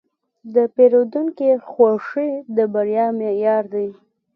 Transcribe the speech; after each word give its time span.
د 0.55 0.55
پیرودونکي 0.75 1.49
خوښي 1.69 2.31
د 2.55 2.57
بریا 2.73 3.05
معیار 3.19 3.63
دی. 3.73 3.89